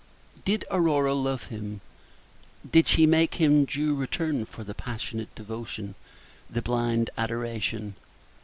Did 0.45 0.65
Aurora 0.71 1.13
love 1.13 1.43
him? 1.53 1.79
Did 2.67 2.87
she 2.87 3.05
make 3.05 3.35
him 3.35 3.65
due 3.65 3.93
return 3.93 4.45
for 4.45 4.63
the 4.63 4.73
passionate 4.73 5.35
devotion, 5.35 5.93
the 6.49 6.63
blind 6.63 7.11
adoration? 7.19 7.93